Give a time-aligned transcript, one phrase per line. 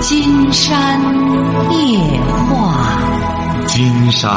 [0.00, 0.98] 金山
[1.70, 1.98] 夜
[2.48, 4.30] 话，金山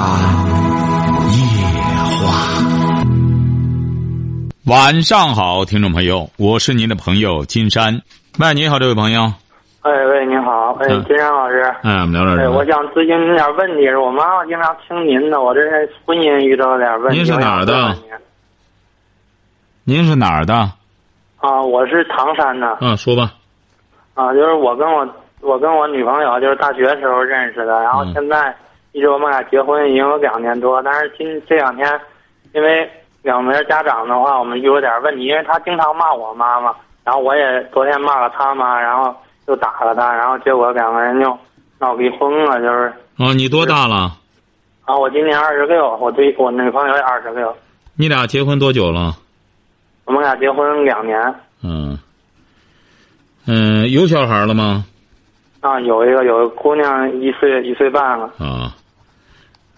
[1.31, 1.39] 夜
[2.19, 2.27] 话。
[4.65, 8.01] 晚上好，听众朋友，我是您的朋友金山。
[8.39, 9.21] 喂，你好，这位朋友。
[9.83, 17.19] 哎喂，您好，哎，嗯金山老师，哎，我们聊聊哎，我想咨询您点问题，是我妈妈经常听您的，我这是婚姻遇到点问题。
[17.19, 17.95] 您是哪儿的
[19.85, 20.53] 您是哪儿的？
[21.37, 23.33] 啊，我是唐山的嗯，说吧。
[24.13, 25.07] 啊，就是我跟我
[25.43, 28.55] 我跟我女朋友就是大学时候认识的，然后嗯现在
[28.93, 31.99] 一直我们俩结婚已经有两年多，但是今这两天
[32.53, 32.89] 因为
[33.21, 39.13] 两边家长的话，我们有点问题，因为她经常骂我妈妈，然后我也昨天骂了她妈，然后
[39.47, 41.37] 又打了她，然后结果两个人就
[41.79, 42.93] 闹离婚了，就是。
[43.17, 44.11] 哦，你多大了？
[44.85, 47.55] 啊，我今年二十六，我对我女朋友也二十六，
[47.95, 49.13] 你俩结婚多久了？
[50.05, 51.19] 我们俩结婚两年。
[51.63, 51.97] 嗯。
[53.45, 54.85] 嗯，有小孩了吗？
[55.63, 58.25] 啊，有一个有个姑娘一岁一岁半了。
[58.37, 58.75] 啊。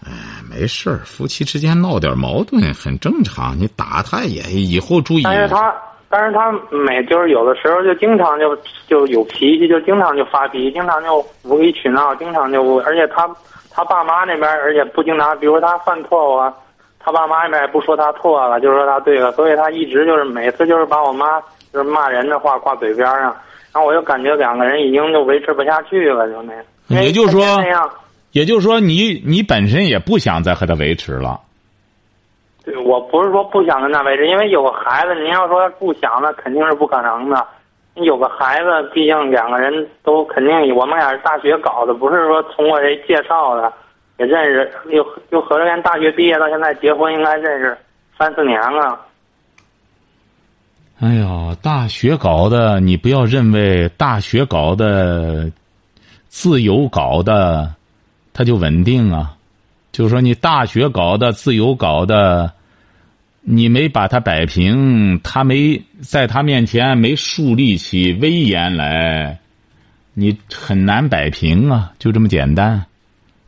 [0.04, 0.10] 哎，
[0.50, 3.56] 没事儿，夫妻之间闹点矛盾很正常。
[3.56, 5.22] 你打他也以后注意。
[5.22, 5.74] 但是他，
[6.08, 8.56] 但是他每就是有的时候就经常就
[8.88, 13.28] 就有脾气，就经常就发脾气，经常就无理取闹，经常就而且他
[13.70, 16.52] 他爸妈那边而且不经常，比如他犯错误啊，
[16.98, 21.40] 他爸妈那边也不说他错了，就说他对了，所以他一直就是每次就是把我妈
[21.72, 23.36] 就是骂人的话挂嘴边上，
[23.76, 26.64] 然后我就感觉两个人已经就维持不下去了，就那样。
[26.88, 27.42] 也就是说。
[28.32, 31.40] 也就是说你，你本身也不想再和他维持了。
[32.64, 37.46] 对，我不是说不想跟他维持，因为有个孩子，您要说不想，那肯定是不可能的。
[37.94, 43.70] 你有个孩子，毕竟两个人都肯定，我们俩是大学搞的，不是说通过谁介绍的，
[44.18, 47.76] 也认识，又又合着连大学毕业到现在结婚，应该认识
[48.18, 48.98] 三四年了。
[50.98, 55.52] 哎呀，大学搞的，你不要认为大学搞的、
[56.28, 57.74] 自由搞的，
[58.32, 59.36] 它就稳定啊。
[59.92, 62.52] 就是说，你大学搞的、自由搞的，
[63.42, 69.38] 你没把它摆平，他没在他面前没树立起威严来，
[70.14, 72.86] 你很难摆平啊，就这么简单。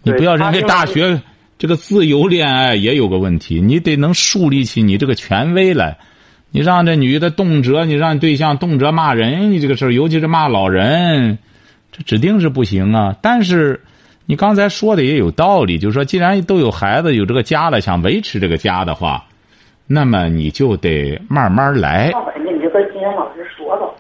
[0.03, 1.22] 你不要认为大学
[1.58, 5.97] 这个自由恋爱也有个问题，你得能树立起你这个权威来。
[6.50, 11.38] 你让这女的动辄，你让对象动辄骂人，你这个事儿，尤其是骂老人，
[11.92, 13.14] 这指定是不行啊。
[13.20, 13.82] 但是，
[14.26, 19.25] 你刚才说的也有道理，就是说，既然都有孩子，有这个家了，想维持这个家的话，
[19.87, 22.10] 那么你就得慢慢来。
[22.37, 23.94] 你就跟金山老师说了，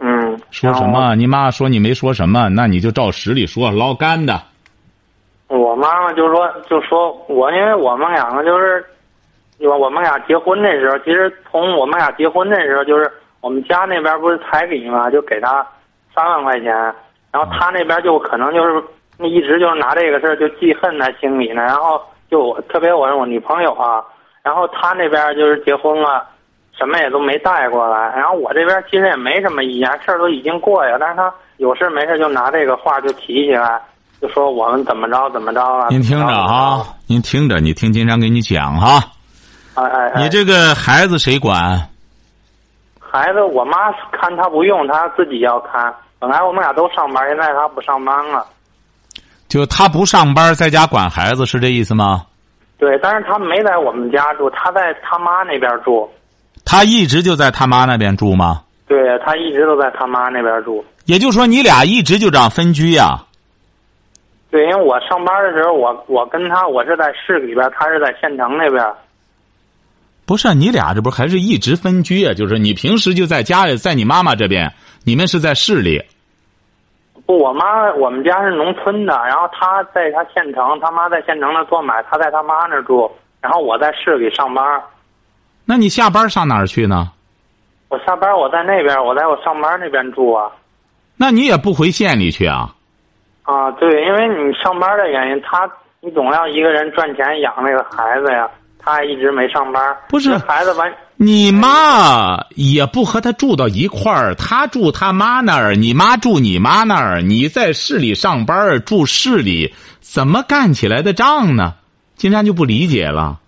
[0.00, 1.14] 嗯，说什么？
[1.14, 4.42] 你妈说你没说什么，那你就照实里说，捞干的。
[5.48, 8.84] 我妈妈就说，就说我，因为我们两个就是，
[9.60, 13.10] 我我们俩结婚那时候，其实从我们俩结婚那时候，就是
[13.40, 15.66] 我们家那边不是彩礼嘛，就给他
[16.14, 16.74] 三万块钱，
[17.30, 18.82] 然后他那边就可能就是
[19.18, 22.00] 一直就是拿这个事儿就记恨在心里呢，然后
[22.30, 24.02] 就我特别我是我女朋友啊，
[24.42, 26.26] 然后他那边就是结婚了，
[26.76, 33.80] 什么也都没带过来，然后我这边其实也没什么意见，事儿都已经过去了，但是他有事没事就拿这个话就提起来。
[34.20, 35.88] 就说我们怎么着怎么着了。
[35.90, 39.13] 您听着啊，您听着，你听金山给你讲哈。
[39.74, 41.80] 哎哎哎，你这个孩子谁管？
[43.00, 45.94] 孩子，我妈看他不用，他自己要看。
[46.18, 48.44] 本来我们俩都上班，现在他不上班了。
[49.48, 52.26] 就他不上班，在家管孩子，是这意思吗？
[52.76, 56.10] 对，但是他没在我们家住，他在他妈那边住。
[56.64, 58.62] 他一直就在他妈那边住吗？
[58.88, 60.84] 对他一直都在他妈那边住。
[61.06, 63.22] 也就是说，你俩一直就这样分居呀、
[64.50, 68.84] 对，因为我上班的时候，我我跟他，我是在市里边，他是在县城那边。
[70.26, 72.32] 不是，你俩这不还是一直分居啊？
[72.32, 74.72] 就是你平时就在家里，在你妈妈这边，
[75.04, 76.02] 你们是在市里。
[77.26, 84.82] 不，我妈我们家是农村的，然后她在她县城，她妈在县城那做买，她在她妈那住，然后我在市里上班。
[85.64, 87.10] 那你下班上哪儿去呢？
[87.88, 90.50] 我下班我在那边，我在我上班那边住啊。
[91.16, 92.74] 那你也不回县里去啊？
[93.44, 98.50] 啊，对，因为你上班的原因，他你总要一个人赚钱养那个孩子呀，
[98.84, 99.96] 他还一直没上班。
[100.08, 111.74] 不是孩子完，你妈也不和他住到一块儿，他住他妈那儿，你妈住你妈那儿，你在市里上班住市里，怎么干起来的账呢？
[112.16, 113.40] 金山就不理解了。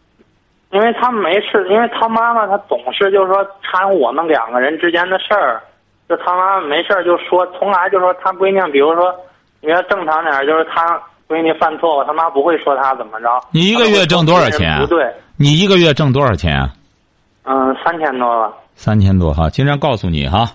[0.73, 5.63] 因为他没事，因为他妈妈她总是就是说掺和我们两个人之间的事儿，
[6.09, 9.15] 就他妈妈没事就说，从来就说他闺女，比如说
[9.61, 13.29] 你要正常点儿，就是他闺女犯错误，他妈不会说她怎么着。
[13.51, 15.05] 你一个月挣多少钱不对，
[15.37, 16.71] 你一个月挣多少钱？
[17.45, 18.53] 嗯，三千多了。
[18.75, 19.51] 三千多哈。
[19.51, 20.51] 金山告诉你哈，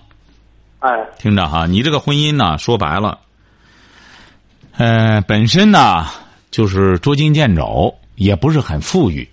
[0.79, 3.19] 哎，听着哈，你这个婚姻呢，说白了，
[4.77, 6.05] 呃，本身呢
[6.51, 9.27] 就是捉襟见肘，也不是很富裕。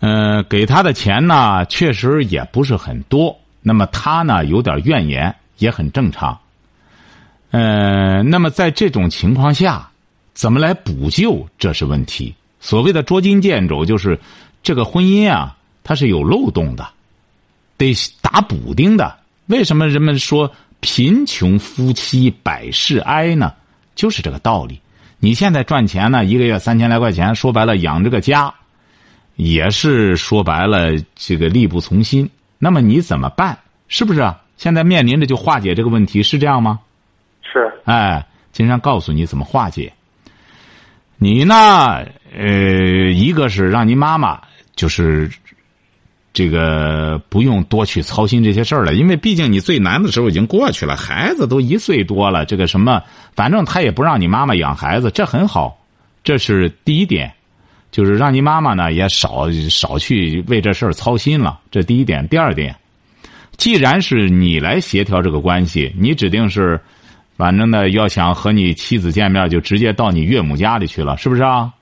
[0.00, 3.36] 呃，给他的钱呢，确实也不是很多。
[3.62, 6.38] 那么他呢，有点怨言，也很正常。
[7.50, 9.89] 呃，那么在这种情况下，
[10.40, 12.34] 怎么来补救，这是问题。
[12.60, 14.18] 所谓的捉襟见肘，就是
[14.62, 15.54] 这个婚姻啊，
[15.84, 16.88] 它是有漏洞的，
[17.76, 19.18] 得打补丁的。
[19.48, 20.50] 为什么人们说
[20.80, 23.52] 贫穷夫妻百事哀呢？
[23.94, 24.80] 就是这个道理。
[25.18, 28.54] 你现在赚钱呢，一个月三千来块钱，说白了养这个家。
[29.36, 32.30] 也是说白了，这个力不从心。
[32.56, 33.58] 那么你怎么办？
[33.88, 34.40] 是不是啊？
[34.56, 36.80] 现在面临着就化解这个问题，是这样吗？
[37.42, 37.70] 是。
[37.84, 39.92] 哎，金山告诉你怎么化解。
[41.22, 41.54] 你呢？
[42.34, 44.40] 呃，一个是让你妈妈
[44.74, 45.30] 就是
[46.32, 53.02] 这个不用多去操心这些事儿了，因为毕竟你最难的时候已经过去了，孩子都一岁多了，这个什么，
[53.36, 55.78] 反正他也不让你妈妈养孩子，这很好，
[56.24, 57.30] 这是第一点。
[57.90, 62.26] 就是让你妈妈呢也少少去为这事儿操心了，这第一点。
[62.28, 62.74] 第二点，
[63.58, 66.80] 既然是你来协调这个关系，你指定是，
[67.40, 71.72] 反正呢要想和你妻子见面，就直接到你岳母家里去了，是不是啊？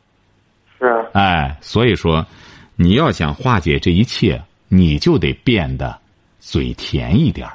[0.78, 1.04] 是。
[1.14, 2.24] 哎，所以说，
[2.76, 5.98] 你要想化解这一切，你就得变得
[6.38, 7.48] 嘴甜一点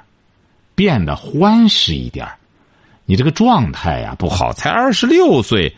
[0.76, 2.28] 变得欢实一点
[3.06, 5.74] 你这个状态呀不好，才二十六岁。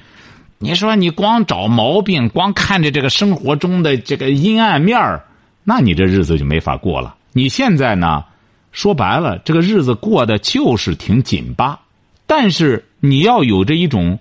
[0.58, 5.24] 你说你光找毛病，光看着这个生活中的这个阴暗面儿，
[5.64, 7.16] 那你这日子就没法过了。
[7.34, 8.24] 你现在呢，
[8.72, 11.80] 说白了，这个日子过得就是挺紧巴，
[12.28, 14.20] 但是你要有着一种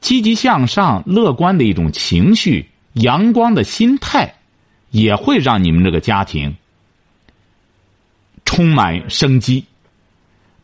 [0.00, 4.34] 积极向上、乐观的一种情绪、阳光的心态，
[4.90, 6.56] 也会让你们这个家庭
[8.44, 9.64] 充满生机。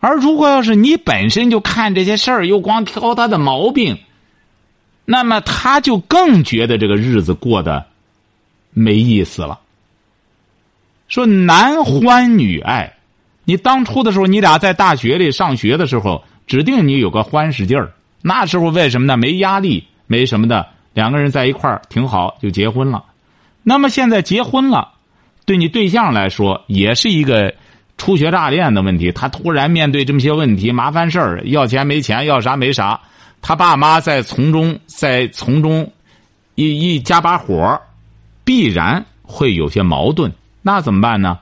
[0.00, 3.98] 而如果要是你本身就看这些事儿，又光挑他的毛病。
[5.06, 7.84] 那么他就更觉得这个日子过得
[8.70, 9.60] 没意思了。
[11.08, 12.94] 说男欢女爱，
[13.44, 17.92] 你当初的时候，你俩在大学里上学的时候，指定你有个欢实劲儿。
[18.22, 19.16] 那时候为什么呢？
[19.16, 23.04] 没压力，没什么的，两个人在一块儿挺好，就结婚了。
[23.62, 24.92] 那么现在结婚了，
[25.44, 27.54] 对你对象来说也是一个
[27.96, 29.12] 初学乍练的问题。
[29.12, 33.00] 他突然面对这么些问题、麻烦事儿，要钱没钱，要啥没啥。
[33.42, 35.92] 他爸妈在从中，在从中
[36.54, 37.80] 一一加把火，
[38.42, 40.32] 必然会有些矛盾。
[40.62, 41.38] 那怎么办呢？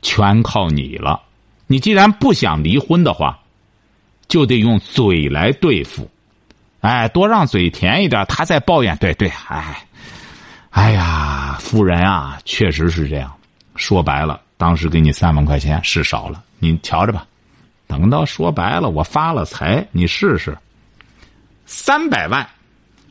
[0.00, 1.20] 全靠你了。
[1.66, 3.38] 你既然不想离婚的话，
[4.30, 6.10] 就得用嘴来对付。
[6.80, 8.24] 哎，多让嘴甜一点。
[8.26, 9.84] 他在抱怨，对对，哎，
[10.70, 13.30] 哎呀，夫人啊，确实是这样。
[13.76, 17.26] 说白了，当时给你三万块钱是少了，你瞧着吧。
[17.86, 20.56] 等到说白了，我发了财，你试试。
[21.66, 22.48] 三百万，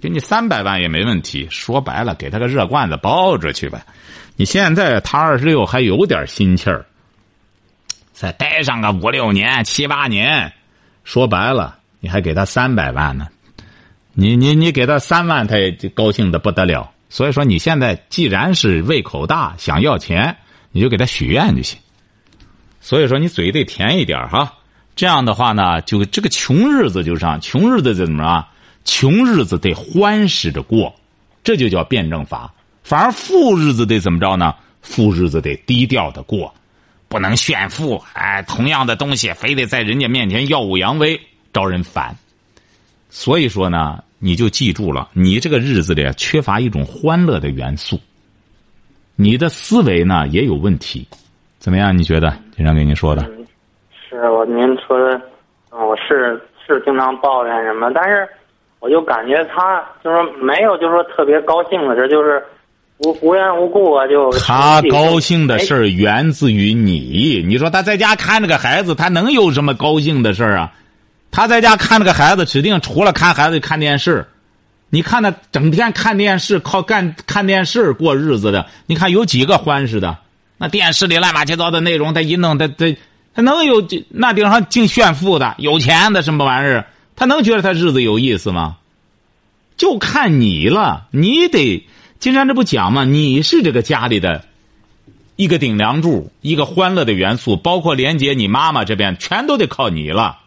[0.01, 1.47] 给你三百万也没问题。
[1.51, 3.79] 说白了，给他个热罐子包着去呗。
[4.35, 6.85] 你现在他二十六还有点心气儿，
[8.13, 10.51] 再待上个五六年、七八年，
[11.09, 13.29] 说白了，你还给他三百万呢。
[14.13, 16.91] 你你你给他三万，他也高兴的不得了。
[17.09, 20.37] 所以说，你现在既然是胃口大，想要钱，
[20.71, 21.79] 你就给他许愿就行。
[22.79, 24.53] 所以说，你嘴得甜一点哈。
[24.95, 28.45] 这样的话呢，就这个穷日子就上，穷日子怎么着？
[28.85, 30.95] 穷日子得欢实着过，
[31.43, 32.53] 这就叫辩证法。
[32.83, 34.53] 反而富日子得怎么着呢？
[34.83, 36.53] 富日子得低调的过，
[37.09, 38.01] 不能炫富。
[38.13, 41.19] 哎，同样的东西，非得在人家面前耀武扬威，
[41.51, 42.15] 招人烦。
[43.09, 47.99] 所以说呢，你就记住了，你这个日子里缺乏一种欢乐的元素，
[49.15, 51.07] 你的思维呢也有问题。
[51.57, 51.97] 怎么样？
[51.97, 52.31] 你觉得？
[52.55, 53.29] 经常给您说的。
[53.91, 55.21] 是我您说的，
[55.71, 58.27] 我是是经常抱怨什么，但是
[58.79, 62.41] 我就感觉他就是没有，就是说特别高兴的事，就是
[62.99, 64.29] 无无缘无故我就。
[64.39, 70.71] 他高兴的事儿源自于你，你说他在家看着个孩子，他能有什么高兴的事儿啊？
[71.31, 74.27] 他在家看着个孩子，指定除了看孩子看电视。
[74.89, 80.17] 你看他整天看电视，靠干看电视过日子的，你看有几个欢实的？
[80.57, 82.95] 那电视里乱七八糟的内容，他一弄，他他。
[83.31, 86.87] 他能有那顶上净炫富的、有钱的什么玩意儿？
[87.15, 88.77] 他能觉得他日子有意思吗？
[89.77, 91.87] 就看你了，你得
[92.19, 93.05] 金山这不讲吗？
[93.05, 94.43] 你是这个家里的
[95.37, 100.37] 一个顶梁柱，一个欢乐的元素，包括连接你妈妈这边，全都得靠你了。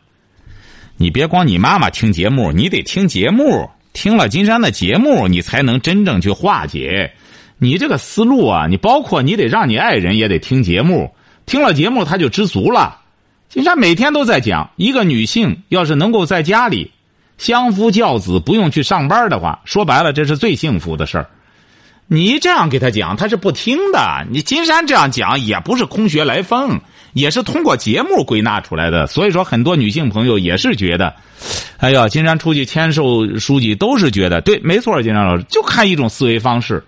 [0.98, 7.10] 你别光你妈妈听节目，你得听节目，听了金山的节目，你才能真正去化解。
[7.56, 11.10] 你这个思路啊，你包括你得让你爱人也得听节目。
[11.46, 13.00] 听了节目，他就知足了。
[13.48, 16.90] 金山每天都在讲，一个女性要是能够在家里
[17.38, 21.26] 相夫教子，不用去上班的话，说白了，这是最幸福的事儿。
[22.12, 24.26] 你这样给他讲，他是不听的。
[24.30, 26.78] 你金山这样讲也不是空穴来风，
[27.14, 29.06] 也是通过节目归纳出来的。
[29.06, 31.14] 所以说，很多女性朋友也是觉得，
[31.78, 36.84] 哎呀，金山出去签售书籍都是觉得对，没错，金山老师就看一种思维方式。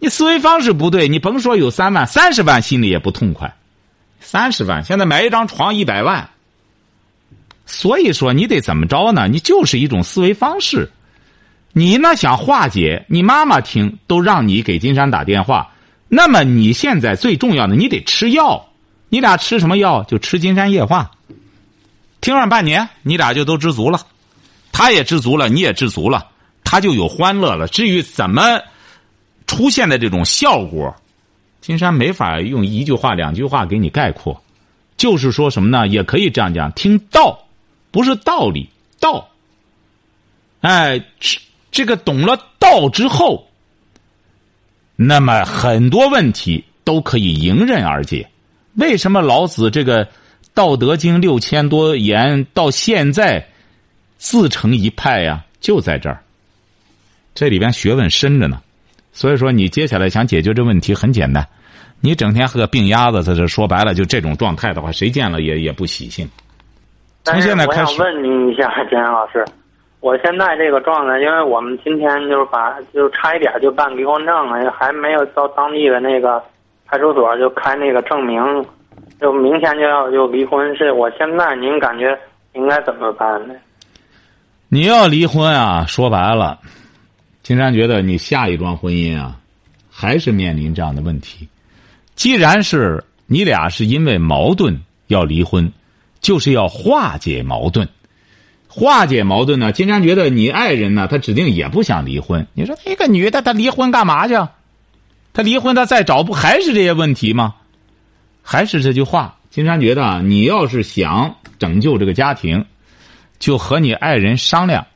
[0.00, 3.54] 你思维方式不对，你甭说有三万、三十万，心里也不痛快。
[4.18, 6.28] 三十万，现在买一张床一百万。
[7.66, 9.28] 所以说，你得怎么着呢？
[9.28, 10.90] 你就是一种思维方式。
[11.72, 13.04] 你呢想化解？
[13.08, 15.72] 你妈妈听都让你给金山打电话。
[16.08, 18.66] 那么你现在最重要的，你得吃药。
[19.08, 20.02] 你俩吃什么药？
[20.04, 21.10] 就吃金山液化。
[22.20, 24.06] 听上半年，你俩就都知足了，
[24.72, 26.28] 他也知足了，你也知足了，
[26.64, 27.66] 他就有欢乐了。
[27.68, 28.60] 至于怎么
[29.46, 30.94] 出现的这种效果？
[31.60, 34.42] 金山没法用一句话、两句话给你概括，
[34.96, 35.86] 就是说什么呢？
[35.86, 37.38] 也可以这样讲：听道，
[37.90, 39.28] 不是道理，道。
[40.60, 41.38] 哎，这
[41.70, 43.48] 这个懂了道之后，
[44.96, 48.28] 那么很多问题都可以迎刃而解。
[48.74, 50.06] 为什么老子这个
[50.54, 53.46] 《道德经》六千多言到现在
[54.16, 55.44] 自成一派呀？
[55.60, 56.22] 就在这儿，
[57.34, 58.60] 这里边学问深着呢。
[59.12, 61.46] 所以说，你接下来想解决这问题很简单，
[62.00, 66.26] 你整天和个病鸭子在这说白了，就这种状态的话，谁见了也也不喜庆。
[67.24, 69.44] 从现在开始，我问您一下，金山老师，
[70.00, 76.42] 我现在这个状态，因为我们今天就是把就差一点就办离婚证了，还没有到当地的那个
[76.86, 78.42] 派出所就开那个证明，
[79.20, 82.18] 就明天就要就离婚，是我现在您感觉
[82.54, 83.54] 应该怎么办呢？
[84.68, 85.84] 你要离婚啊？
[85.86, 86.58] 说白了。
[87.42, 89.36] 金山觉得你下一桩婚姻啊，
[89.90, 91.48] 还是面临这样的问题。
[92.14, 95.70] 既然是你俩是因为矛盾要离婚，
[96.20, 97.86] 就是要化解矛盾。
[98.72, 99.72] 化解矛盾呢？
[99.72, 102.46] 金山觉得你爱人呢，他指定也不想离婚。
[102.54, 104.34] 你说一个女的，她离婚干嘛去？
[105.32, 107.56] 她离婚，她再找不还是这些问题吗？
[108.42, 112.64] 还是这句话，金山觉得你要是想拯救这个家庭，
[113.40, 114.86] 就和你爱人商量。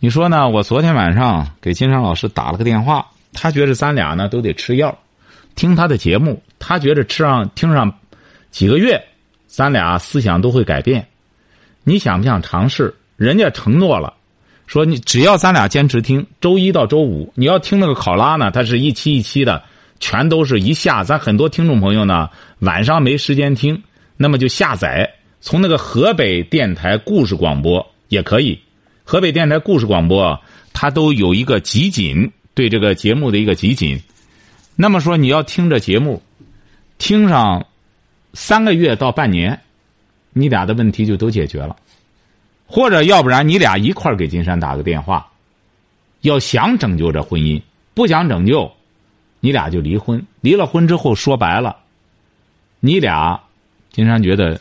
[0.00, 0.48] 你说呢？
[0.48, 4.96] 我昨天晚上给金山老师打了个电话，他觉得咱俩呢都得吃药，
[5.54, 7.92] 听他的节目，他觉得吃上听上
[8.50, 8.98] 几个月，
[9.46, 11.06] 咱俩思想都会改变。
[11.88, 12.94] 你想不想尝试？
[13.16, 14.12] 人家承诺了，
[14.66, 19.64] 说你只要咱俩坚持听，周一到周五，你要听那个考拉呢，它是一期一期的，
[19.98, 21.02] 全都是一下。
[21.02, 22.28] 咱很多听众朋友呢
[22.58, 23.82] 晚上没时间听，
[24.18, 28.60] 那么就下载从那个河北电台故事广播也可以。
[29.02, 30.38] 河北电台故事广播，
[30.74, 33.98] 它都有一个集锦，对这个节目的一个集锦。
[34.76, 36.22] 那么说，你要听这节目，
[36.98, 37.66] 听上
[38.34, 39.58] 三个月到半年，
[40.32, 41.76] 你俩的问题就都解决了。
[42.66, 45.26] 或者要不然，你俩一块儿给金山打个电话，
[46.20, 47.62] 要想拯救这婚姻，
[47.94, 48.70] 不想拯救，
[49.40, 50.22] 你俩就离婚。
[50.42, 51.78] 离了婚之后，说白了，
[52.80, 53.40] 你俩，
[53.90, 54.60] 金山觉得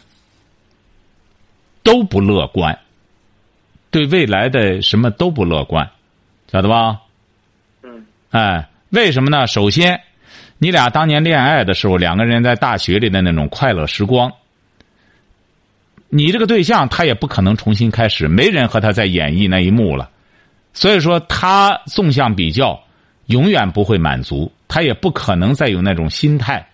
[1.84, 2.80] 都不乐观。
[3.90, 5.90] 对未来的什么都不乐观，
[6.52, 7.02] 晓得吧？
[7.84, 8.06] 嗯。
[8.32, 9.48] 哎，为什么呢？
[9.48, 10.02] 首先，
[10.60, 14.32] 你俩当年恋爱的时候，两个人在大学里的那种快乐时光，
[16.10, 20.10] 你这个对象他也不可能重新开始，没人和他在演绎那一幕了。
[20.74, 22.80] 所以说，他纵向比较，
[23.26, 26.68] 永远不会满足，他也不可能再有那种心态。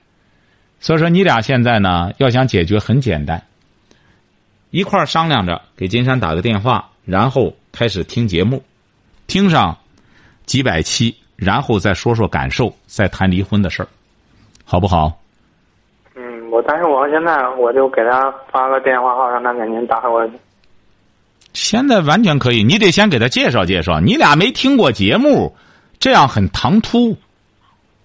[0.80, 3.42] 所以说，你俩现在呢，要想解决，很简单，
[4.72, 6.90] 一块商量着给金山打个电话。
[7.06, 8.63] 然后开始听节目，
[9.28, 9.78] 听上
[10.46, 13.90] 几百期，然后再说说感受，再谈离婚的事儿，
[14.63, 15.23] 好不好？
[16.53, 20.33] 我但是我现在我就给他发个电话号，让他给您打过去。
[21.53, 25.55] 现在完全可以，你得先给他介绍介绍，你俩没听过节目，
[25.98, 27.17] 这样很唐突。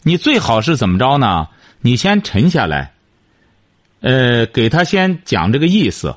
[0.02, 1.48] 你最好是怎么着呢？
[1.82, 2.94] 你先沉下来，
[4.00, 6.16] 呃，给他先讲这个意思。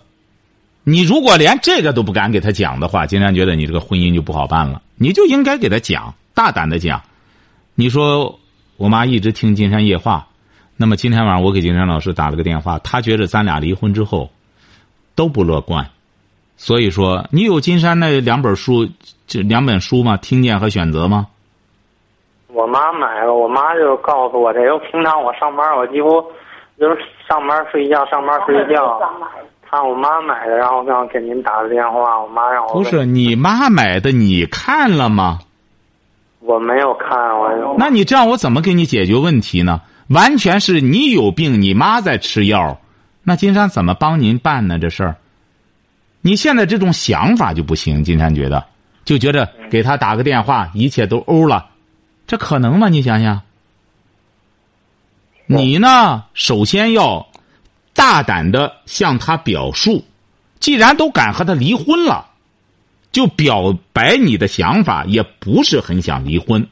[0.86, 4.82] 你如果连这个都不敢给他讲的话，金山觉得你这个婚姻就不好办了。
[4.96, 7.02] 你就应该给他讲，大胆的讲。
[7.76, 8.40] 你说
[8.78, 10.28] 我妈一直听金山夜话，
[10.82, 14.32] 那么今天晚上我给金山老师打了个电话，他觉得咱俩离婚之后
[15.16, 15.86] 都不乐观。
[16.58, 18.88] 所以说，你有金山那两本书，
[19.28, 20.18] 这两本书吗？
[20.18, 21.28] 听见和选择吗？
[22.48, 24.80] 我妈买了，我妈就告诉我这个。
[24.80, 26.20] 平常我上班，我几乎
[26.80, 26.98] 就是
[27.30, 29.00] 上班睡觉，上班睡觉。
[29.70, 32.20] 看我妈买的，然后让给您打个电话。
[32.20, 35.38] 我妈让我不是你妈买的，你看了吗？
[36.40, 39.80] 我没有看，我那你这样我怎么给你解决问题呢？
[40.12, 42.80] 完全是你有病，你妈在吃药，
[43.24, 44.78] 那金山怎么帮您办呢？
[44.78, 45.16] 这事儿，
[46.22, 48.04] 你现在这种想法就不行。
[48.04, 48.66] 金山觉得，
[49.06, 51.70] 就觉得给他打个电话，一切都欧了，
[52.28, 52.90] 这可能吗？
[52.90, 53.42] 你想想。
[55.46, 56.26] 你呢？
[56.34, 57.28] 首先要
[57.94, 60.06] 大胆的向他表述，
[60.60, 62.28] 既然都敢和他离婚了，
[63.12, 66.68] 就表白你的想法，也不是很想离婚，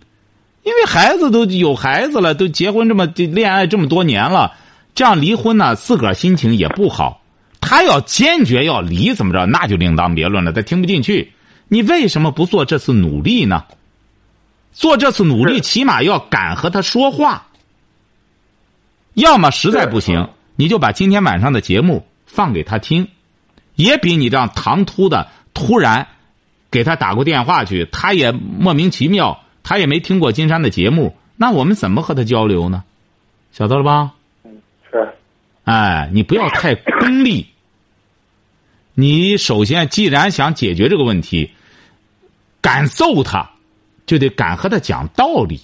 [0.64, 4.54] 因为孩子都有孩子了，都结婚这么恋爱这么多年了，
[4.94, 7.22] 这样离婚呢，自个儿心情也不好。
[7.62, 9.46] 他要坚决要离，怎么着？
[9.46, 10.52] 那就另当别论了。
[10.52, 11.34] 他听不进去，
[11.68, 13.66] 你为什么不做这次努力呢？
[14.72, 17.48] 做这次努力，起码要敢和他说话。
[19.14, 23.08] 要么实在不行，你就把今天晚上的节目放给他听，
[23.76, 26.08] 也比你这样唐突的突然
[26.72, 32.84] 给他打过电话去，他也莫名其妙，他也没听过金山的节目，那我们怎么和他交流呢？
[33.52, 34.16] 晓得了吧？
[34.44, 34.60] 嗯，
[34.90, 35.14] 是。
[35.64, 37.46] 哎，你不要太功利。
[38.96, 41.52] 你首先既然想解决这个问题，
[42.62, 43.48] 敢揍他，
[44.08, 45.62] 就得敢和他讲道理。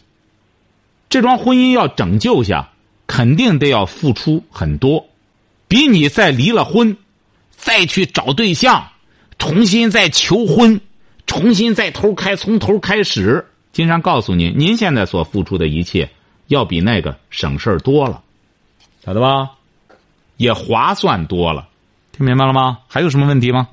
[1.10, 2.70] 这桩婚姻要拯救下。
[3.08, 5.08] 肯定得要付出很多，
[5.68, 6.96] 比你再离了婚，
[7.50, 8.88] 再去找对象，
[9.40, 10.80] 重新再求婚，
[11.26, 13.44] 重新再头开从头开始。
[13.76, 16.08] 金山告诉您，您现在所付出的一切，
[16.48, 18.22] 要比那个省事儿多了，
[19.04, 19.50] 晓得吧？
[20.38, 21.68] 也划算多了，
[22.14, 22.78] 听明白了吗？
[22.88, 23.68] 还有什么问题吗？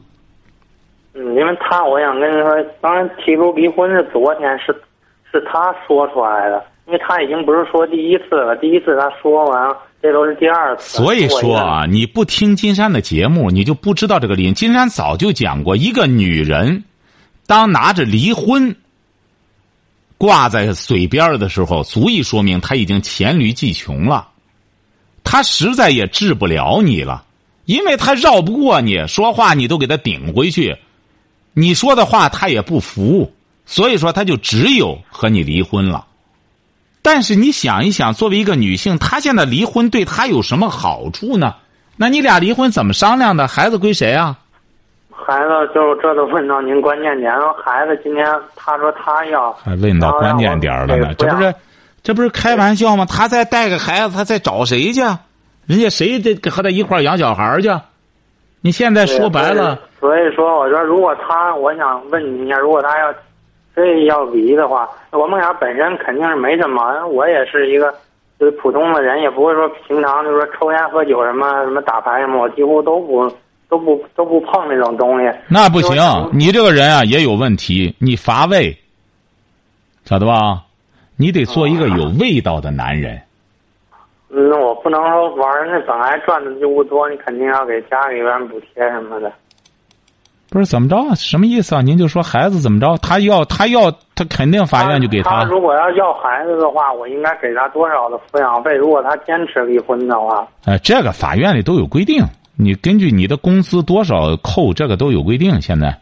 [1.15, 4.75] 嗯，因为他，我想跟你说，当然提出离婚是昨天，是
[5.31, 6.65] 是他说出来的。
[6.89, 10.99] 因为他已经不是说第一次了，第一次他说完，这都是第二次。
[11.01, 14.53] 所以说啊，你不听金山的节目，你就不知道这个理。
[14.53, 16.83] 金山早就讲过，一个女人，
[17.47, 18.75] 当拿着离婚
[20.23, 24.29] 挂在嘴边的时候，足以说明他已经黔驴技穷了。
[25.25, 27.25] 他实在也治不了你了，
[27.65, 30.77] 因为他绕不过你，说话你都给他顶回去，
[31.55, 33.33] 你说的话他也不服，
[33.67, 36.07] 所以说他就只有和你离婚了。
[37.03, 41.57] 但是你想一想，作为一个女性，她现在离婚对她有什么好处呢？
[41.97, 43.49] 那你俩离婚怎么商量的？
[43.49, 44.39] 孩子归谁啊？
[45.25, 47.55] 孩子就这都问到您关键点了。
[47.55, 51.15] 孩子今天他说他要，还问到关键点了呢？
[51.15, 51.55] 这不是，
[52.03, 53.07] 这不是开玩笑吗？
[53.09, 55.01] 他再带个孩子，他再找谁去？
[55.67, 57.69] 人家谁得和他一块养小孩去？
[58.61, 63.15] 你现在说白了，所以说我说，如果他，我想问你一下，如果他要。
[63.75, 67.07] 非要离的话，我们俩本身肯定是没什么。
[67.07, 67.91] 我也是一个
[68.39, 73.27] 就是普通的人，也不会说平常就是说抽烟喝酒什么什么打牌什么，我几乎都不
[73.73, 75.27] 都不都不碰那种东西。
[75.49, 75.97] 那不行，
[76.31, 78.77] 你这个人啊也有问题，你乏味，
[80.05, 80.63] 晓得吧？
[81.17, 83.19] 你得做一个有味道的男人。
[84.29, 89.33] 那我不能说玩那本来赚的就不多，你肯定要给家里边补贴什么的。
[90.51, 91.15] 不是怎么着？
[91.15, 91.81] 什么意思啊？
[91.81, 92.95] 您就说孩子怎么着？
[92.99, 95.31] 他要他要他肯定法院就给他。
[95.31, 98.75] 他如果要要孩子的话，我应该给他多少的抚养费？
[98.75, 102.23] 如果他坚持离婚的话，哎，这个法院里都有规定。
[102.63, 105.61] 你根据你的工资多少扣，这个都有规定。
[105.61, 105.99] 现在，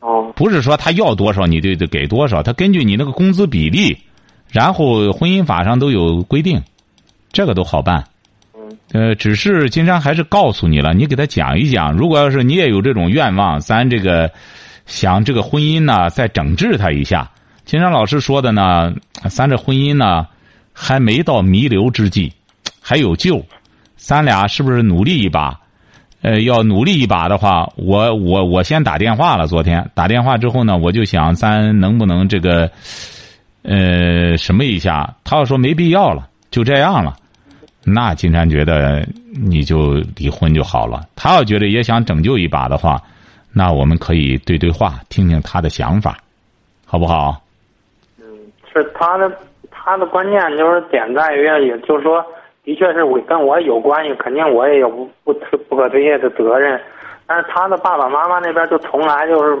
[0.00, 3.96] 哦，不是说他要多少你就得给多少，他根据你那个工资比例，
[4.50, 6.62] 然后婚姻法上都有规定，
[7.32, 8.04] 这个都好办。
[8.92, 11.92] 呃，只是金山还是告诉你了，你给他讲一讲。
[11.92, 14.30] 如果要是你也有这种愿望，咱这个
[14.86, 17.30] 想这个婚姻呢，再整治他一下。
[17.64, 18.92] 金山老师说的呢，
[19.30, 20.26] 咱这婚姻呢
[20.72, 22.32] 还没到弥留之际，
[22.80, 23.42] 还有救。
[24.02, 25.60] 咱俩是不是努力一把？
[26.22, 29.46] 呃，要努力一把的话，我我我先打电话了。
[29.46, 32.70] 昨天打电话之后呢，我就想咱能不能这个
[33.62, 35.14] 呃什么一下？
[35.24, 37.16] 他要说没必要了，就这样了。
[37.84, 41.02] 那金山觉得你就离婚就好了。
[41.16, 43.00] 他要觉得也想拯救一把的话，
[43.52, 46.16] 那我们可以对对话，听听他的想法，
[46.86, 47.42] 好不好？
[48.20, 48.24] 嗯，
[48.72, 49.28] 是他的，
[49.72, 52.24] 他的观念就是点在于，也就是说，
[52.64, 55.32] 的确是我跟我有关系，肯定我也有不不
[55.68, 56.80] 不可推卸的责任。
[57.26, 59.60] 但是他的爸爸妈妈那边就从来就是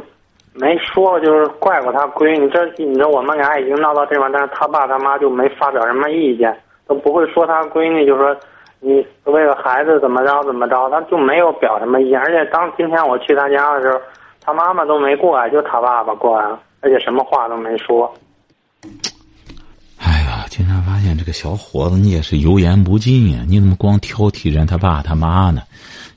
[0.54, 2.48] 没说，就是怪过他闺女。
[2.50, 6.56] 这你知道我们俩已经闹到这块，但是他爸他妈就没发表什么意见。
[6.86, 8.36] 都不会说他闺女，就说
[8.80, 12.20] 你为了孩子怎么着怎么着，他就没有表什么意见。
[12.20, 14.00] 而且当今天我去他家的时候，
[14.44, 18.12] 他妈妈都没过来，就他爸爸过来了，而且什么话都没说。
[20.52, 23.42] 经常发现这个小伙子，你也是油盐不进呀！
[23.48, 25.62] 你怎么光挑剔人他爸他妈呢？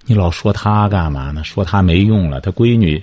[0.05, 1.41] 你老说他干嘛呢？
[1.41, 3.01] 说他没用了，他闺女，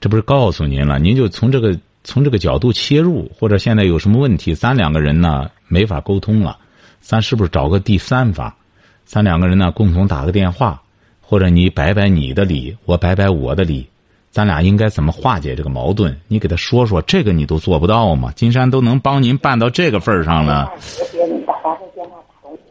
[0.00, 0.98] 这不是告诉您了？
[0.98, 6.58] 您就从这个从这个角度切入，或者现在有什么问题，咱两个人呢没法沟通了。
[7.00, 8.52] 咱是不是找个第三方？
[9.04, 10.82] 咱两个人呢共同打个电话，
[11.20, 13.86] 或者你摆摆你的理，我摆摆我的理，
[14.34, 16.12] 咱俩应该怎么化解这个矛盾？
[16.26, 18.32] 你给他说说，这个你都做不到吗？
[18.34, 20.72] 金山都能帮您办到这个份儿上了。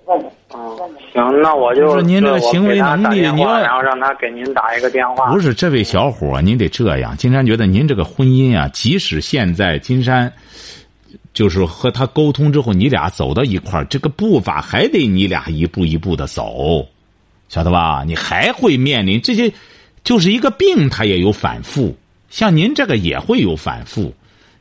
[0.10, 0.70] 嗯，
[1.14, 5.32] 行，那我就就是您这个行为能力我给他打电话你要然后让他给您打一个电话。
[5.32, 7.16] 不是这位小伙，您得这样。
[7.16, 10.34] 金山觉得您这个婚姻啊，即使现在金山
[11.34, 16.86] 就是和他沟通之后，你俩走到一块儿，这个步伐还得你俩一步一步的走，
[17.48, 18.04] 晓得吧？
[18.06, 19.50] 你还会面临这些，
[20.04, 21.96] 就是一个病，它也有反复。
[22.30, 24.14] 像您这个也会有反复，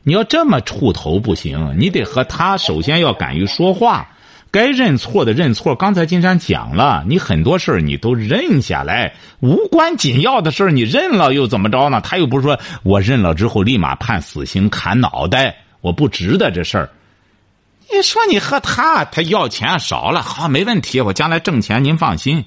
[0.03, 4.09] 你要这么怵头不行，你得和他首先要敢于说话。
[4.51, 11.99] 该认错的认错，刚才金山讲了，你很多事儿你都认下来，无关紧要的事儿你认了又怎么着呢？
[12.01, 16.91] 他又不是说我认了之后立马判死刑砍脑袋，我不值得这事儿。
[17.91, 22.45] 你说你和他，他要钱少了，好没问题，我将来挣钱您放心。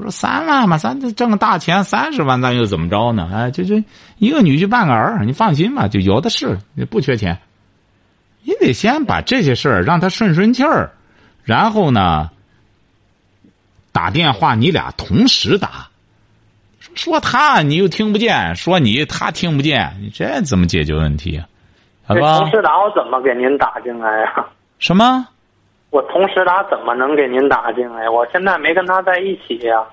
[0.00, 0.78] 不是三万嘛？
[0.78, 3.30] 咱这挣个大钱三十万，咱又怎么着呢？
[3.32, 3.80] 哎，就就
[4.18, 7.38] 一个女婿半个儿，你放心吧，就有的是，你不缺钱。
[8.42, 10.90] 你得先把这些事儿让他顺顺气儿。
[11.44, 12.30] 然后呢，
[13.92, 15.88] 打电话你俩同时打，
[16.94, 21.46] 说他你又听不见，说你他听不见，你这怎么解决问题啊？
[22.06, 22.38] 好吧？
[22.38, 24.46] 同时打我怎么给您打进来呀？
[24.78, 25.28] 什么？
[25.90, 28.08] 我同时打怎么能给您打进来？
[28.08, 29.84] 我现在没跟他在一起呀。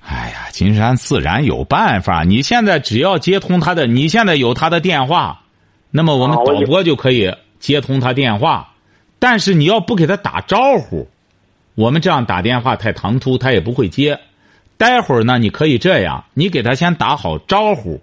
[0.00, 2.24] 哎呀，金山自然有办法。
[2.24, 5.42] 你现在只要接通他的，你现在有他的电话，
[5.90, 8.70] 那么我们导播就可以接通他电话。
[9.18, 11.08] 但是你要不给他打招呼，
[11.76, 14.18] 我们这样打电话太唐突，他也不会接。
[14.76, 18.00] 待会儿呢，你可以这样，你给他先打好招呼，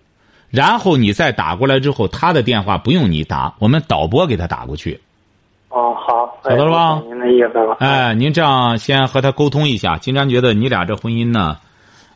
[0.49, 5.01] 然后你再打过来之后，他的电话不用你打，我们导播给他打过去。
[5.69, 7.01] 哦，好，晓得了吧？
[7.05, 7.77] 您的意思了。
[7.79, 9.97] 哎，您这样先和他沟通一下。
[9.97, 11.57] 金山觉得你俩这婚姻呢，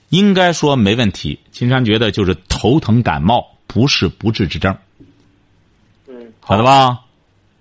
[0.10, 1.40] 应该说没问题。
[1.52, 4.76] 金山觉得就是头疼感冒，不是不治之症。
[6.08, 7.02] 嗯，好的吧？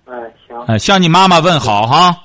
[0.05, 0.13] 哎，
[0.47, 0.59] 行。
[0.65, 2.22] 哎，向你妈妈问好哈。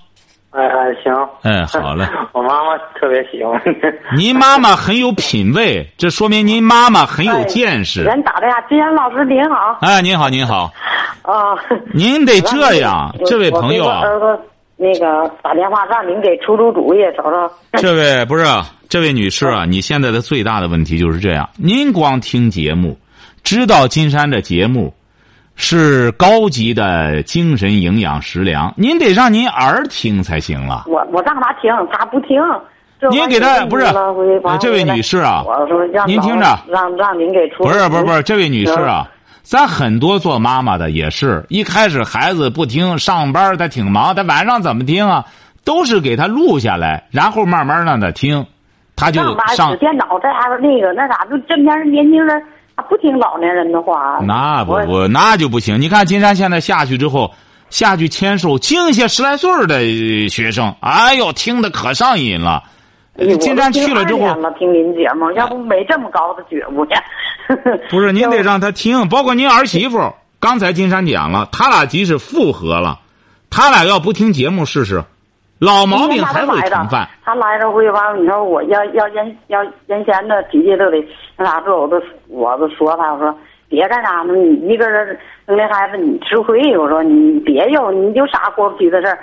[0.50, 1.12] 哎哎，行。
[1.42, 2.06] 哎，好嘞。
[2.32, 3.60] 我妈妈特别喜欢。
[4.16, 8.02] 您妈妈很有品位，这说明您妈妈很有见识。
[8.02, 9.78] 人打的呀，金山老师您好。
[9.82, 10.72] 哎，您好，您好。
[11.22, 11.54] 啊。
[11.92, 14.00] 您得这样，这位朋友啊。
[14.00, 14.42] 儿子，
[14.76, 17.50] 那个打电话让您给出出主意，找找。
[17.78, 18.44] 这位不是
[18.88, 22.98] 这位女士啊，你现在的最大的问题就是这样，您光听节目，
[23.44, 24.94] 知道金山的节目。
[25.60, 30.84] 是高级的精神营养食粮，您得让您儿听才行了。
[30.86, 32.40] 我我让他听，他不听。
[33.10, 33.84] 您给他不是
[34.60, 35.44] 这位女士啊？
[36.06, 37.64] 您听着，让让您给出。
[37.64, 39.08] 不是不是不是，这位女士啊，
[39.42, 45.24] 咱很多做妈妈的也是一开始孩子不听，上班他挺忙，他晚上怎么听啊？
[45.64, 48.46] 都是给他录下来，然后慢慢让他听，
[48.94, 52.40] 他就上电脑这样那个那啥，就这边年轻人。
[52.78, 55.80] 他不听老年人的话，那不不那就不行。
[55.80, 57.34] 你看金山现在下去之后，
[57.70, 62.62] 下去签售，净些十来岁的学生，哎呦，听的可上瘾了。
[63.40, 64.20] 金山去了之后，
[64.56, 66.92] 听您节目，要不没这么高的觉悟呢。
[67.90, 69.98] 不是，您得让他听，包括您儿媳妇。
[70.38, 73.00] 刚才金山讲了，他俩即使复合了，
[73.50, 75.02] 他俩要不听节目试试。
[75.60, 77.08] 老毛病还会重犯。
[77.24, 81.04] 他来着回完，你说我要要原要原先的脾气都得
[81.36, 83.36] 那啥子，我都我都说他，我说
[83.68, 84.34] 别干啥呢？
[84.34, 89.18] 你一个人生的孩子你吃亏，我说你别有你有啥过不去的事儿。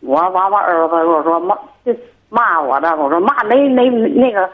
[0.00, 1.94] 我完我儿子我说骂就
[2.28, 4.48] 骂我的，我说骂没没那个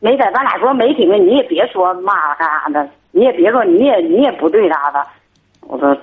[0.00, 5.06] 没在咱俩说没听你也别说骂干啥的，你也别说你也你也不对啥的。
[5.60, 5.96] 我说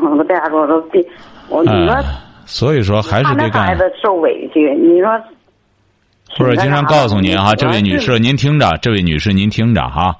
[0.00, 1.00] 我这样说我说别
[1.48, 1.94] 我你说。
[2.52, 3.66] 所以说还是得干。
[3.66, 5.08] 孩子受委屈，你说。
[6.36, 10.14] 或者金山告诉您哈，这位女士您听着，这位女士您听着哈。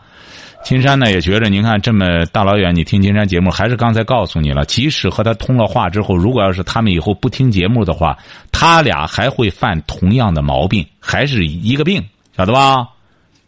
[0.63, 8.17] 金山呢也觉着，您看这么大老远你听金山节目，还是刚才告诉你了，即使和他通了话之后，如果要是他们以后不听节目的话，
[8.51, 12.03] 他俩还会犯同样的毛病，还是一个病，
[12.35, 12.89] 晓得吧？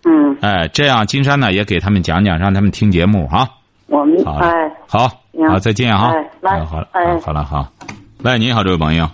[0.05, 0.37] 嗯。
[0.40, 3.49] 哎，这样金山呢也给他们讲讲，让他们听节目哈。
[3.87, 5.07] 我们哎，好，
[5.49, 6.12] 好，再见哈。
[6.12, 7.66] 哎，来，好了，哎好了，好。
[8.24, 9.04] 喂，你好，这位朋友。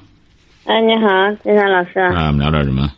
[0.66, 1.08] 哎，你好，
[1.42, 1.98] 金山老师。
[1.98, 2.88] 哎，我们聊点什么？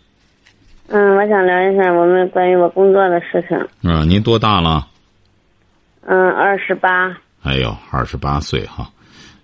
[0.88, 3.59] 嗯，我想聊一下我们关于我工作的事情。
[3.83, 4.87] 嗯，您多大了？
[6.05, 7.16] 嗯，二十八。
[7.42, 8.90] 哎呦，二十八岁哈，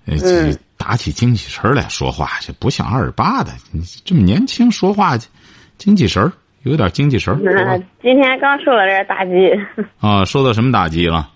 [0.04, 5.16] 嗯，打起精气神来说话，这不像二十八的，你这么年轻说话，
[5.78, 6.31] 精气神
[6.64, 9.50] 有点精气神儿今天刚受了点打击。
[10.07, 11.31] 啊，受到什么打击了？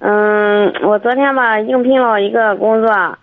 [0.00, 3.18] 嗯，我昨天吧应聘了一个工作。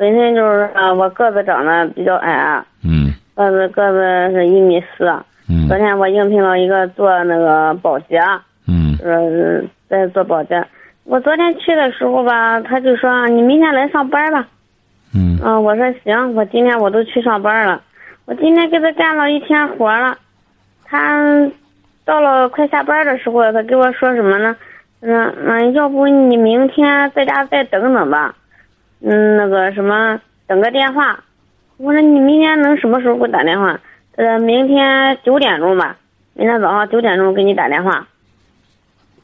[0.00, 5.04] 本身就是啊，我个子长得比较矮，嗯，个子个子是一米四。
[5.46, 8.18] 嗯昨天我应聘了一个做那个保洁，
[8.66, 9.60] 嗯呃，
[9.90, 10.64] 在做保洁。
[11.04, 14.48] 我昨天去的时候吧，他就说你明天来上班吧。
[15.14, 17.82] 嗯嗯、我说行，我今天我都去上班了。
[18.24, 20.16] 我今天给他干了一天活了，
[20.86, 21.20] 他
[22.06, 24.56] 到了快下班的时候，他给我说什么呢？
[25.02, 28.34] 他说嗯，要不你明天在家再等等吧，
[29.02, 31.22] 嗯，那个什么，等个电话。
[31.78, 33.80] 我说你明天能什么时候给我打电话？
[34.14, 35.96] 他说明天九点钟吧，
[36.34, 38.06] 明天早上九点钟给你打电话。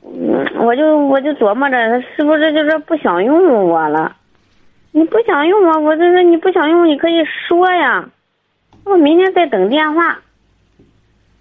[0.03, 4.17] 嗯，我就我就琢磨着他是不是就是不想用我了？
[4.93, 8.09] 你不想用我，我就说你不想用，你可以说呀。
[8.85, 10.19] 我明天再等电话。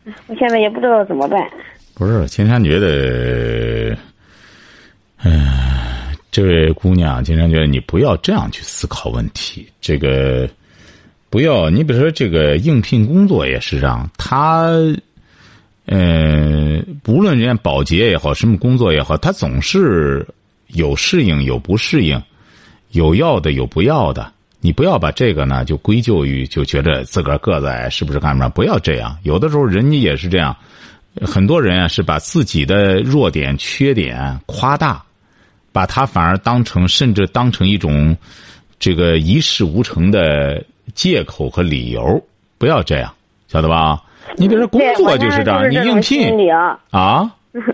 [0.05, 1.47] 唉我现在也不知道怎么办。
[1.97, 3.95] 不是，青山觉得，
[5.23, 5.29] 呃，
[6.35, 9.65] 这位姑娘，经常觉得你不要这样去思考问题。
[9.79, 10.49] 这个
[11.29, 14.65] 不要，你比如说这个应聘工作也是这样，他，
[15.85, 20.27] 呃，不论人家保洁也好，什么工作也好，他总是
[20.67, 22.21] 有适应有不适应，
[22.91, 24.29] 有要的有不要的。
[24.59, 28.49] 你不要把这个呢就归咎于就觉得自个儿个子矮是不是干嘛？
[28.49, 30.53] 不要这样，有的时候人家也是这样。
[31.21, 35.01] 很多人啊是把自己的弱点、缺点夸大，
[35.75, 38.15] 把它反而当成甚至当成一种
[38.79, 42.01] 这个一事无成的借口和理由。
[42.57, 43.13] 不要这样，
[43.49, 44.01] 晓得吧？
[44.37, 46.79] 你比如说工，作就是这样，你应聘理啊。
[46.91, 47.29] 啊，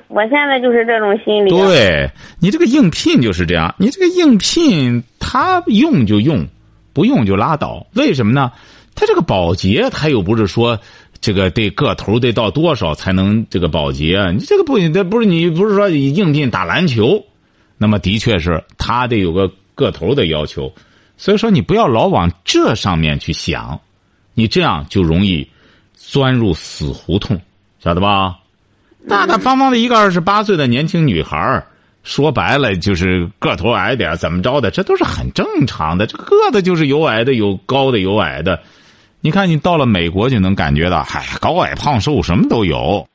[0.08, 2.10] 我现在就是这种心理。，对
[2.40, 6.44] 你这个应聘就是这样，你这个应聘他用就用，
[6.94, 7.86] 不用就拉倒。
[7.94, 8.52] 为什么呢？
[8.96, 10.80] 他这个保洁他又不是说
[11.22, 14.32] 这个得个头得到多少才能这个保洁啊？
[14.32, 17.24] 你这个不，这不是你不是说应聘打篮球，
[17.82, 20.72] 那么的确是他得有个个头的要求。
[21.18, 23.82] 所以说你不要老往这上面去想，
[24.36, 25.50] 你这样就容易
[25.96, 27.42] 钻入死胡同，
[27.80, 28.38] 晓得吧？
[29.10, 31.66] 大大方方的一个二十八岁的年轻女孩，
[32.04, 36.06] 说白了就是个头矮点怎么着的，这都是很正常的。
[36.06, 38.62] 这个个子就是有矮的，有高的，有矮的。
[39.22, 43.08] 你看，你到了美国就能感觉到，嗨，高矮胖瘦什么都有。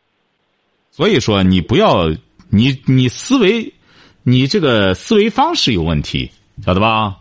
[0.91, 2.09] 所以说，你不要，
[2.49, 3.73] 你你思维，
[4.29, 6.29] 你这个思维方式有问题，
[6.65, 7.15] 晓得吧？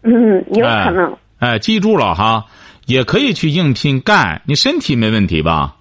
[0.00, 1.14] 嗯，有可能。
[1.38, 2.46] 哎，记住了哈，
[2.86, 4.40] 也可以去应聘干。
[4.46, 5.76] 你身体没问题吧？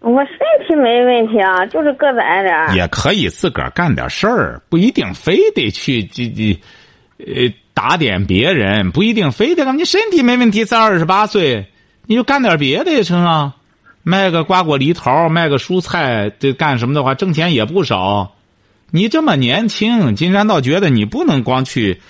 [0.00, 2.74] 我身体没问题啊，就是个子矮点儿。
[2.74, 6.60] 也可以自个儿干点事儿，不一定非得去这这，
[7.18, 9.78] 呃，打点别人，不一定非得干。
[9.78, 11.68] 你身体没问题，才二十八岁，
[12.06, 13.54] 你就干点别的也成啊。
[14.02, 18.32] 卖个瓜果梨桃，卖个蔬菜，这干什么的话，挣钱也不少。
[18.90, 22.00] 你这么年轻，金山倒觉得你不能光去，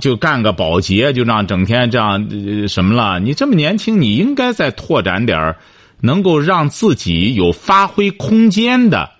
[0.00, 3.20] 就干个保洁，就让整天这样、呃、什么了。
[3.20, 5.58] 你这么年轻，你应该再拓展点儿
[6.00, 9.10] 能够让自己有发挥空间的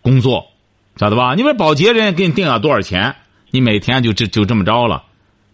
[0.00, 0.46] 工作，
[0.96, 1.34] 晓得吧？
[1.34, 3.14] 因为保洁人家给你定了多少钱，
[3.50, 5.04] 你每天就这就这么着了。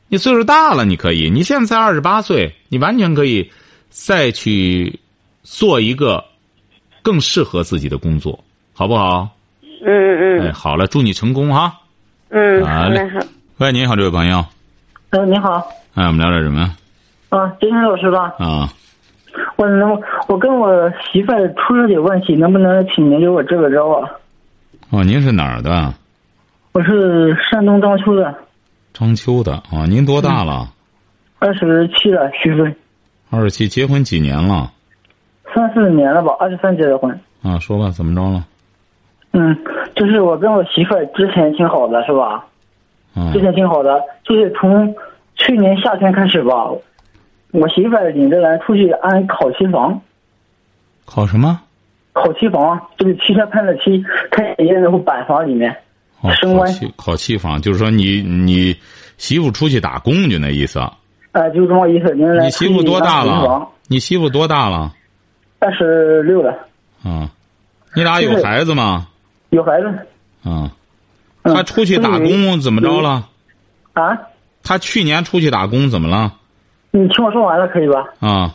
[0.08, 3.50] 你岁数大了，你可以，你现在才二十八岁，你完全可以
[3.90, 5.00] 再去
[5.42, 6.24] 做一个
[7.02, 9.35] 更适合自己的工作，好不好？
[9.84, 11.72] 嗯嗯哎，嗯好了，祝你成功哈！
[12.30, 13.20] 嗯，好嘞好嘞好。
[13.58, 14.44] 喂，你好，这位朋友，
[15.10, 16.74] 嗯，你好，哎，我们聊点什么
[17.30, 18.34] 啊，金山老师吧？
[18.38, 18.68] 啊？
[19.56, 24.10] 我能，我跟我媳妇儿出了点问题，能不能请您给我支个招啊？
[24.90, 25.92] 哦，您是哪儿的？
[26.72, 28.34] 我是山东章丘的，
[28.92, 29.86] 章丘的啊？
[29.88, 30.68] 您多大了？
[31.38, 32.74] 二十七了，虚岁，
[33.30, 34.70] 二十七，结婚几年了？
[35.54, 37.10] 三四年了吧，二十三结的婚。
[37.42, 38.44] 啊，说吧，怎么着了？
[39.38, 39.54] 嗯，
[39.94, 42.44] 就是我跟我媳妇儿之前挺好的，是吧？
[43.14, 44.94] 嗯之前挺好的，就是从
[45.34, 46.70] 去年夏天开始吧，
[47.50, 50.00] 我媳妇儿领着人出去安烤漆房，
[51.04, 51.60] 烤什么？
[52.14, 55.70] 烤漆房就是汽车喷了漆，开烟然后板房里面。
[56.22, 58.74] 哦，烤漆烤漆房，就是说你你
[59.18, 60.80] 媳妇出去打工就那意思。
[61.32, 62.14] 呃，就这么意思。
[62.14, 63.68] 您你媳妇多大了？
[63.88, 64.94] 你媳妇多大了？
[65.58, 66.52] 二十六了，
[67.04, 67.28] 啊，
[67.94, 69.06] 你俩有孩子吗？
[69.50, 69.86] 有孩子。
[70.44, 70.70] 啊，
[71.42, 73.28] 嗯他出去打工怎么着了？
[73.94, 74.18] 啊？
[74.62, 76.32] 他去年出去打工怎么了？
[76.90, 78.04] 你听我说完了可以吧？
[78.20, 78.54] 啊，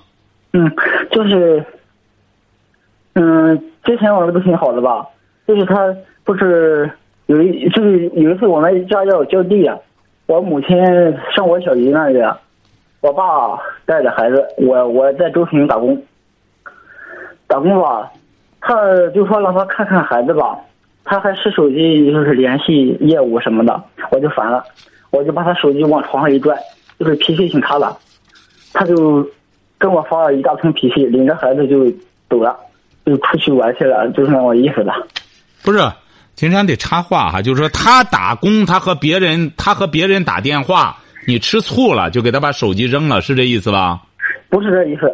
[0.53, 0.69] 嗯，
[1.11, 1.63] 就是，
[3.13, 5.05] 嗯，之前玩的不挺好的吧？
[5.47, 6.91] 就是他不是
[7.27, 9.77] 有一就是有一次我们家要浇地啊，
[10.25, 10.77] 我母亲
[11.35, 12.37] 上我小姨那里啊，
[13.01, 13.23] 我爸
[13.85, 16.01] 带着孩子，我我在周平打工，
[17.47, 18.11] 打工吧，
[18.59, 18.75] 他
[19.13, 20.57] 就说让他看看孩子吧，
[21.03, 24.63] 他还是手机就是联系业务什么的，我就烦了，
[25.09, 26.55] 我就把他手机往床上一拽，
[26.99, 27.95] 就是脾气挺差的，
[28.73, 29.27] 他就
[29.77, 31.91] 跟我发了一大通脾气，领着孩子就
[32.29, 32.55] 走了，
[33.05, 34.93] 就出去玩去了，就是那种意思了。
[35.63, 35.79] 不是，
[36.35, 44.01] 金山得插话哈，就是说他打工，他和别人，他和别人打电话，你吃醋了，就给他把手机扔了，是这意思吧？
[44.49, 45.11] 不是这意思，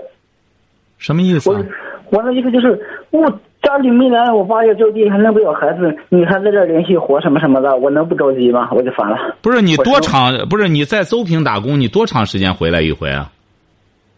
[0.98, 1.66] 什么意思我？
[2.10, 2.80] 我的意思就是，
[3.12, 8.70] 我家里没人，我爸要就地，还弄不了孩子，你还在这儿联系活什么什么的，我能不着急吗？
[8.72, 9.18] 我就烦了。
[9.42, 10.32] 不是你多长？
[10.48, 13.32] 不是你在邹平打工，你多长时间回来一回啊？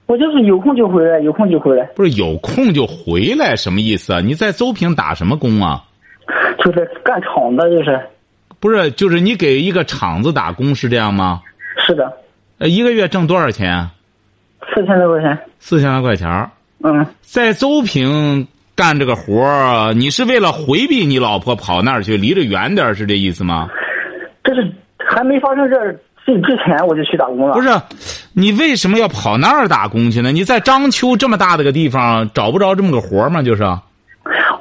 [0.06, 4.20] 我就是有空就回来，有空就回来，不是有空就回来，什么意思啊？
[4.20, 5.84] 你在邹平打什么工啊？
[6.64, 8.00] 就是干厂子，就是
[8.60, 11.42] 不是，就是你给一个厂子打工是这样吗？
[11.78, 12.12] 是的，
[12.58, 13.72] 呃，一个月挣多少钱？
[13.72, 13.92] 啊
[14.76, 15.40] 四千多块钱。
[15.58, 16.50] 四千来块钱儿
[16.84, 18.48] 嗯，在邹平
[18.80, 23.68] 干这个活儿，你是为了回避你老婆跑那儿去，离着远点儿，是这意思吗？
[24.42, 25.76] 这是还没发生这
[26.26, 27.56] 这之前我就去打工了。
[27.56, 27.68] 不是，
[28.32, 30.32] 你为什么要跑那儿打工去呢？
[30.32, 33.42] 你在章丘这么大的个地方找不着这么个活儿吗？
[33.42, 33.64] 就是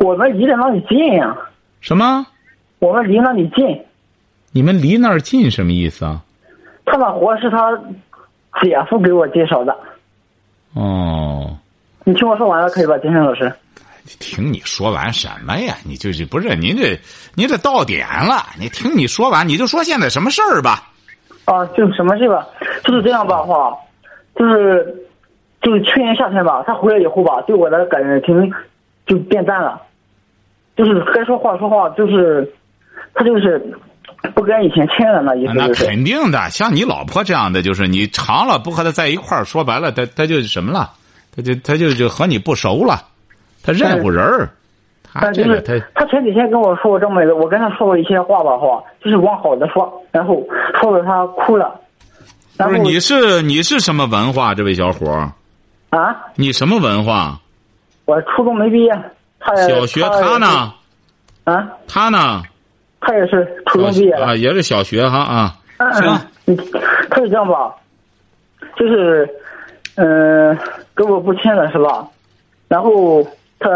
[0.01, 1.37] 我们离得那里近呀、
[1.81, 2.27] 什么？
[2.81, 3.81] 我们离那里近。
[4.51, 6.21] 你们离那儿近什么意思啊？
[6.87, 7.71] 他那活是他
[8.61, 9.77] 姐夫给我介绍的。
[10.75, 11.57] 哦，
[12.03, 13.53] 你听我说完了可以吧，金山老师？
[14.19, 15.77] 听你说完什么呀？
[15.85, 16.99] 你就是不是您这
[17.35, 18.47] 您这到点了？
[18.59, 20.91] 你听你说完，你就说现在什么事儿吧？
[21.45, 22.47] 啊，就什么事吧，
[22.85, 23.77] 就是这样吧，哈，
[24.37, 24.95] 就是
[25.63, 28.53] 就是去年夏天吧，他回来以后吧，对我的感情
[29.07, 29.81] 就变淡了，
[30.77, 32.53] 就是该说话说话，就是
[33.15, 33.59] 他就是
[34.35, 35.87] 不跟以前亲了那意思那就是。
[35.87, 40.93] 肯定的，像你老婆这样的，就是你长了不和她在一块儿，说白了，她她就什么了？
[41.35, 43.07] 她就她就就和你不熟了，
[43.63, 44.49] 她认乎人儿。
[45.03, 50.43] 她但就是这个她他前几天跟我说过这么一个，我跟他说过一些话吧，话就是往好的说，然后
[50.81, 51.81] 说的他哭了，
[52.59, 54.55] 不是你是你是什么文化？
[54.55, 55.33] 这位小伙儿，
[55.99, 57.41] 啊，你什么文化？
[58.05, 58.91] 我初中没毕业，
[59.41, 60.73] 他小学他呢？
[61.45, 62.43] 啊，他呢？
[63.01, 65.55] 他也是初中毕业啊，也是小学哈啊。
[65.79, 66.57] 嗯行，嗯，
[67.09, 67.73] 他是这样吧，
[68.77, 69.29] 就是，
[69.95, 70.59] 嗯、
[70.95, 72.07] 跟我不亲了是吧？
[72.67, 73.25] 然后
[73.59, 73.69] 他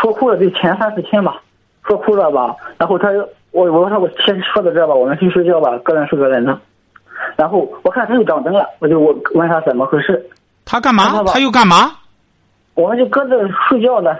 [0.00, 1.40] 说哭了，就前三四天吧，
[1.86, 2.54] 说哭了吧。
[2.78, 3.08] 然后他
[3.50, 6.58] 我我说我先说到这吧，我们去睡觉吧，各人睡各人的。
[7.36, 10.20] 然后我看他又长灯了，我就我问他怎么回事，
[10.64, 11.22] 他干嘛？
[11.24, 11.92] 他又干嘛？
[12.74, 13.36] 我们就搁这
[13.68, 14.10] 睡觉呢。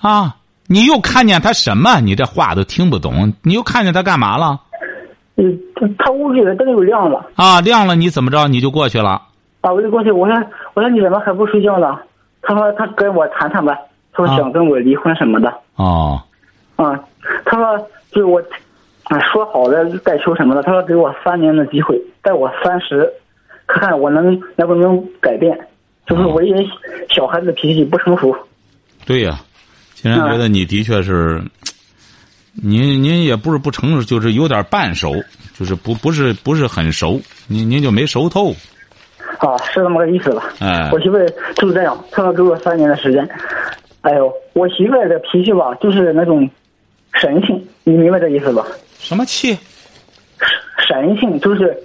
[0.00, 0.36] 啊！
[0.68, 2.00] 你又看见他什么？
[2.00, 3.32] 你这话都听不懂。
[3.42, 4.60] 你又看见他干嘛了？
[5.36, 8.48] 嗯，他他屋里的灯又亮了啊，亮了，你怎么着？
[8.48, 9.20] 你就过去了。
[9.60, 9.72] 啊！
[9.72, 10.36] 我就过去，我说
[10.74, 11.98] 我说你怎么还不睡觉呢？
[12.42, 13.76] 他说他跟我谈谈呗，
[14.12, 15.48] 他说啊想跟我离婚什么的。
[15.74, 16.24] 啊，
[16.76, 16.98] 啊，
[17.44, 17.78] 他说
[18.10, 18.40] 就是我，
[19.04, 23.10] 啊，说好了带球什么的，他说给我三年的机会，在我三十，
[23.66, 25.58] 看看我能能不能改变。
[26.04, 26.68] 就是我因为
[27.08, 28.36] 小孩子脾气不成熟，
[29.06, 29.38] 对呀、
[29.94, 31.40] 竟然觉得你的确是，
[32.60, 35.14] 您您也不是不成熟，就是有点半熟，
[35.54, 38.52] 就是不不是不是很熟，您您就没熟透。
[39.38, 40.52] 啊，是这么个意思吧？
[40.58, 41.16] 哎我媳妇
[41.54, 43.26] 就是这样，她说给我三年的时间。
[44.02, 46.48] 哎呦，我媳妇儿的脾气吧，就是那种
[47.14, 48.64] 神性，你明白这意思吧？
[48.98, 49.56] 什么气？
[50.88, 51.76] 神性就是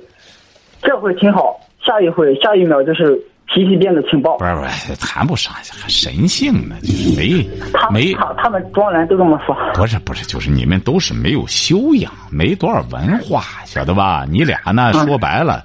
[0.82, 3.16] 这会挺好，下一回下一秒就是
[3.54, 4.46] 脾气变得挺暴不。
[4.46, 9.56] 是不是，谈不上还神性呢，就是没他没他他们庄人都这么说。
[9.74, 14.26] 不是不是，就是你们都是没有修养，没多少文化，晓得吧？
[14.30, 15.64] 你俩呢，嗯说白了，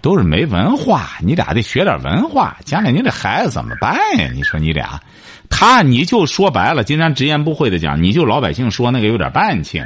[0.00, 1.10] 都是没文化。
[1.20, 4.30] 你俩得学点文化，将来你这孩子怎么办呀？
[4.34, 5.00] 你说你俩，
[5.50, 9.84] 他你就说白了，经常直言不讳的讲，你就老百姓说那个有点半情。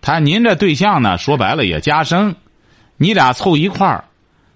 [0.00, 2.34] 他您这对象呢，说白了也加生，
[2.96, 4.04] 你俩凑一块儿，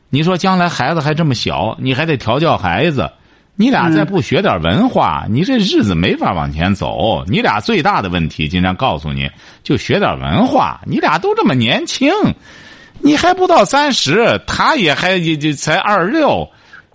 [0.08, 3.11] 你说将来孩子还这么小，你还得调教孩子，
[3.56, 7.24] 你俩再不学点文化，你这日子没法往前走。
[7.26, 9.28] 你俩最大的问题，经常告诉你，
[9.64, 10.80] 就学点文化。
[10.87, 12.11] 你俩都这么年轻，
[13.02, 16.48] 你还不到三十，他也还也就才二十六，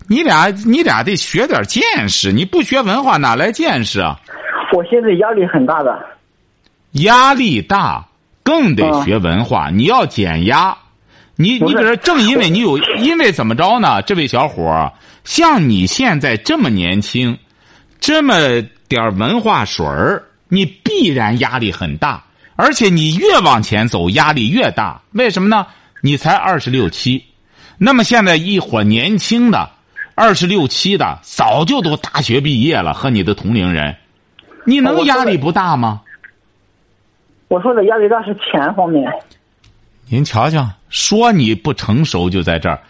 [0.08, 2.32] 你俩你俩得学点见识。
[2.32, 4.18] 你不学文化哪来见识啊？
[4.72, 5.98] 我现在压力很大的，
[6.92, 8.06] 压力大，
[8.42, 9.70] 更得学文化。
[9.70, 10.76] 你要减压。
[11.36, 14.02] 你你比如说，正因为你有，因为怎么着呢？
[14.02, 14.92] 这位小伙儿，
[15.24, 17.38] 像你现在这么年轻，
[18.00, 18.34] 这么
[18.88, 22.24] 点儿文化水儿，你必然压力很大，
[22.56, 25.00] 而且你越往前走，压力越大。
[25.12, 25.66] 为什么呢？
[26.00, 27.24] 你才二十六七，
[27.76, 29.70] 那么现在一伙年轻的
[30.14, 33.96] 二十六七的，早就都大学毕业了，和你的同龄人，
[34.64, 36.02] 你能压力不大吗？
[37.48, 39.10] 我说的压力大是钱方面。
[40.06, 42.80] 您瞧瞧，说你不成熟就在这儿，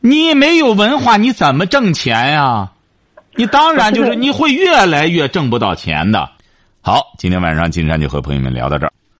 [0.00, 2.70] 你没有文化，你怎么挣钱呀？
[3.34, 6.30] 你当然就是 你会越来越挣不到钱的。
[6.80, 8.92] 好，今天晚上金山就和朋友们聊到这儿。